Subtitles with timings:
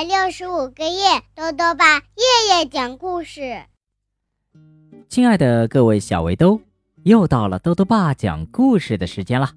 [0.00, 3.64] 百六十五个夜，豆豆爸夜夜讲故事。
[5.10, 6.58] 亲爱的各位小围兜，
[7.02, 9.50] 又到了豆豆爸讲故事的时间了。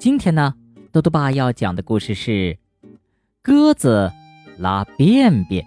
[0.00, 0.54] 今天呢，
[0.90, 2.30] 豆豆爸要讲的故事是
[3.42, 4.10] 《鸽子
[4.58, 5.64] 拉便便》，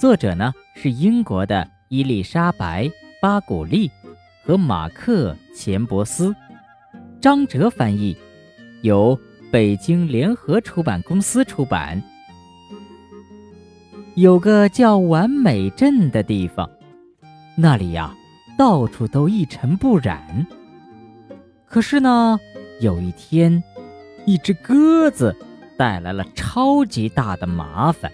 [0.00, 2.84] 作者呢是英国的伊丽莎白·
[3.20, 3.90] 巴古丽
[4.42, 6.34] 和马克·钱伯斯，
[7.20, 8.16] 张哲翻译，
[8.80, 9.20] 由
[9.50, 12.02] 北京联合出版公司出版。
[14.14, 16.68] 有个叫完美镇的地方，
[17.56, 18.14] 那里呀，
[18.58, 20.46] 到处都一尘不染。
[21.66, 22.38] 可是呢，
[22.82, 23.62] 有一天，
[24.26, 25.34] 一只鸽子
[25.78, 28.12] 带来了超级大的麻烦。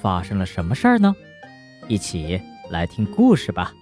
[0.00, 1.12] 发生了什么事儿呢？
[1.88, 2.40] 一起
[2.70, 3.72] 来听故事吧。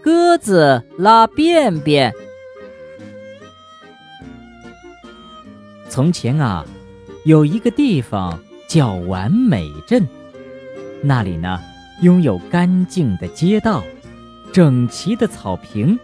[0.00, 2.12] 鸽子拉便便。
[5.88, 6.64] 从前啊，
[7.24, 8.38] 有一个地方。
[8.74, 10.04] 叫完美镇，
[11.00, 11.60] 那里呢，
[12.00, 13.84] 拥有干净的街道、
[14.52, 15.96] 整齐的草坪，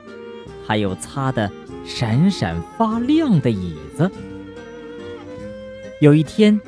[0.65, 1.51] 还有擦得
[1.85, 4.09] 闪闪发亮的椅子。
[6.01, 6.61] 有一天，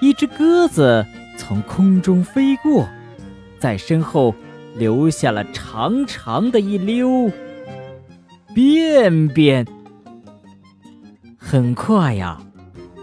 [0.00, 1.04] 一只鸽子
[1.36, 2.88] 从空中飞过，
[3.58, 4.34] 在身后
[4.74, 7.30] 留下了长长的一溜
[8.54, 9.66] 便便。
[11.36, 12.40] 很快呀，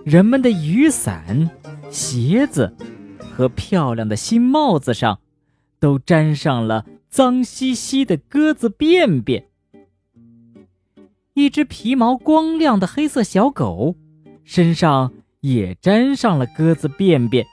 [0.03, 1.47] 人们的雨伞。
[1.91, 2.75] 鞋子
[3.19, 5.19] 和漂亮的新帽子上，
[5.79, 9.45] 都沾上了脏兮兮的鸽子便便。
[11.33, 13.95] 一只皮毛光亮的黑色小狗，
[14.43, 17.45] 身上也沾上了鸽子便便，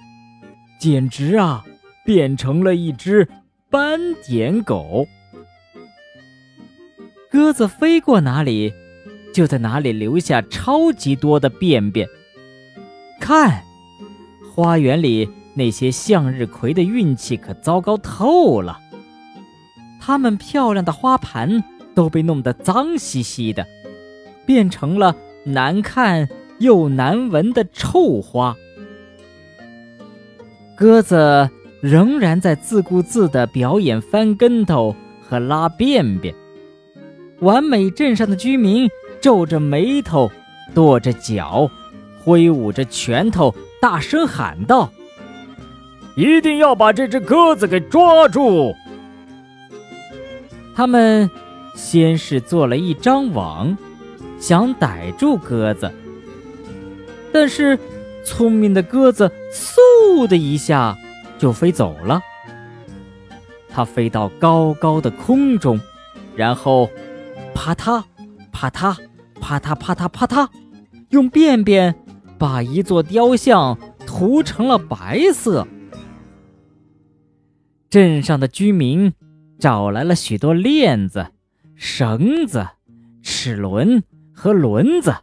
[0.80, 1.64] 简直啊，
[2.04, 3.28] 变成了一只
[3.70, 5.06] 斑点狗。
[7.30, 8.72] 鸽子飞过哪里，
[9.32, 12.08] 就在哪里留下超级多的便便。
[13.20, 13.62] 看。
[14.56, 18.80] 花园里那些向日葵的运气可糟糕透了，
[20.00, 21.62] 它们漂亮的花盘
[21.94, 23.66] 都被弄得脏兮兮的，
[24.46, 25.14] 变成了
[25.44, 26.26] 难看
[26.58, 28.56] 又难闻的臭花。
[30.74, 31.50] 鸽子
[31.82, 36.34] 仍然在自顾自地表演翻跟头和拉便便，
[37.40, 38.88] 完美镇上的居民
[39.20, 40.30] 皱着眉头，
[40.74, 41.70] 跺着脚，
[42.26, 43.54] 挥舞着拳头。
[43.80, 44.90] 大声喊道
[46.16, 48.74] ：“一定要把这只鸽子给抓住！”
[50.74, 51.30] 他们
[51.76, 53.78] 先是做了一张网，
[54.40, 55.92] 想逮住鸽子。
[57.32, 57.78] 但是，
[58.24, 60.96] 聪明的鸽子嗖的一下
[61.38, 62.20] 就飞走了。
[63.68, 65.78] 它飞到高高的空中，
[66.34, 66.90] 然后
[67.54, 68.02] 啪嗒
[68.50, 68.96] 啪嗒
[69.40, 70.48] 啪嗒啪嗒啪嗒，
[71.10, 71.94] 用便便。
[72.38, 75.66] 把一座雕像涂成了白色。
[77.88, 79.12] 镇上的居民
[79.58, 81.28] 找来了许多链子、
[81.74, 82.66] 绳子、
[83.22, 84.02] 齿轮
[84.32, 85.14] 和轮子，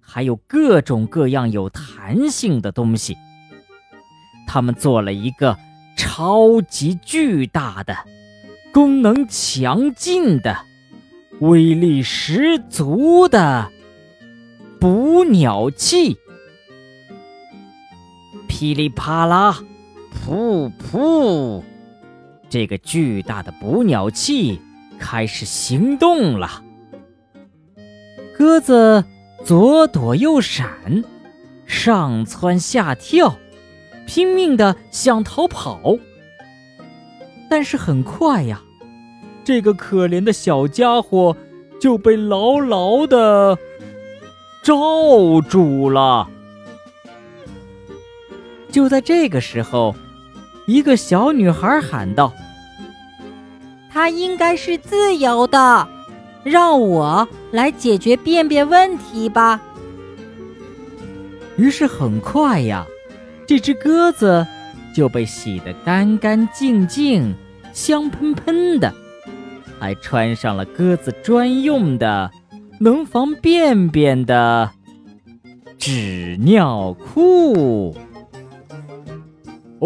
[0.00, 3.16] 还有各种各样有弹性的东西。
[4.46, 5.56] 他们做了一个
[5.96, 7.96] 超级巨大的、
[8.72, 10.58] 功能强劲的、
[11.40, 13.70] 威力十足的
[14.78, 16.18] 捕鸟器。
[18.64, 19.58] 噼里啪啦，
[20.26, 21.62] 噗噗，
[22.48, 24.58] 这个巨大的捕鸟器
[24.98, 26.62] 开始行动了。
[28.38, 29.04] 鸽子
[29.44, 31.04] 左躲右闪，
[31.66, 33.36] 上蹿下跳，
[34.06, 35.98] 拼命的想逃跑。
[37.50, 38.62] 但是很快呀，
[39.44, 41.36] 这个可怜的小家伙
[41.78, 43.58] 就被牢牢的
[44.62, 46.30] 罩住了。
[48.74, 49.94] 就在这个时候，
[50.66, 52.32] 一个小女孩喊道
[53.88, 55.86] ：“它应该是自由的，
[56.42, 59.60] 让我来解决便便问题吧。”
[61.56, 62.84] 于是很快呀，
[63.46, 64.44] 这只鸽子
[64.92, 67.32] 就被洗得干干净净、
[67.72, 68.92] 香喷喷的，
[69.78, 72.28] 还穿上了鸽子专用的、
[72.80, 74.68] 能防便便的
[75.78, 77.96] 纸尿裤。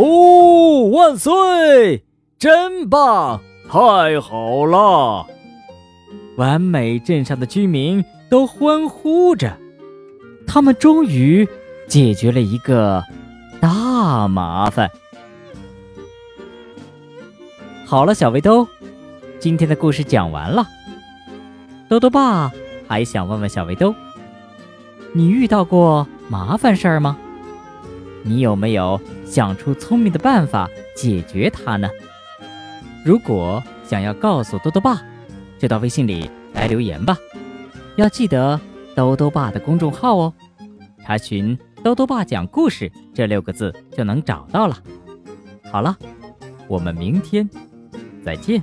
[0.00, 2.04] 哦，万岁！
[2.38, 5.26] 真棒，太好了！
[6.36, 9.58] 完美镇上的居民都欢呼着，
[10.46, 11.48] 他们终于
[11.88, 13.02] 解决了一个
[13.60, 14.88] 大麻烦。
[17.84, 18.68] 好了，小围兜，
[19.40, 20.64] 今天的故事讲完了。
[21.88, 22.52] 兜兜爸
[22.86, 23.92] 还想问问小围兜，
[25.12, 27.18] 你遇到过麻烦事儿吗？
[28.22, 31.88] 你有没有想出聪明的办法解决它呢？
[33.04, 35.02] 如果想要告诉多多爸，
[35.58, 37.16] 就到微信里来留言吧。
[37.96, 38.58] 要记得
[38.94, 40.34] 兜兜爸的公众号哦，
[41.04, 44.76] 查询“兜兜爸讲故事”这六个字就能找到了。
[45.70, 45.96] 好了，
[46.66, 47.48] 我们明天
[48.24, 48.62] 再见。